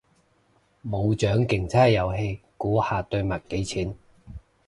[0.83, 3.95] 冇獎競猜遊戲，估下對襪幾錢？